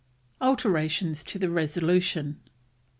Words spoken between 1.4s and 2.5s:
RESOLUTION.